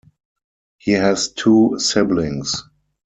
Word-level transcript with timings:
He 0.79 0.93
has 0.93 1.31
two 1.31 1.75
siblings. 1.77 2.63